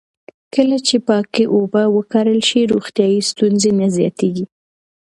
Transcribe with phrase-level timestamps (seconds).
[0.53, 4.45] کله چې پاکې اوبه وکارول شي، روغتیایي ستونزې نه زیاتېږي.